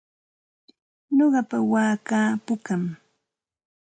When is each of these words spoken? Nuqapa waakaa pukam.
Nuqapa 1.15 1.57
waakaa 1.71 2.29
pukam. 2.45 2.83